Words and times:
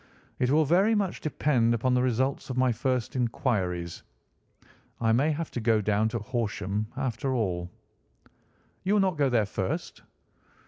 "It 0.39 0.49
will 0.49 0.65
very 0.65 0.95
much 0.95 1.21
depend 1.21 1.75
upon 1.75 1.93
the 1.93 2.01
results 2.01 2.49
of 2.49 2.57
my 2.57 2.71
first 2.71 3.15
inquiries. 3.15 4.01
I 4.99 5.11
may 5.11 5.29
have 5.29 5.51
to 5.51 5.61
go 5.61 5.79
down 5.79 6.09
to 6.09 6.17
Horsham, 6.17 6.87
after 6.97 7.35
all." 7.35 7.69
"You 8.83 8.93
will 8.95 9.01
not 9.01 9.15
go 9.19 9.29
there 9.29 9.45
first?" 9.45 10.01